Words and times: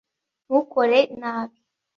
ntukore 0.45 0.99
nabi 1.19 1.57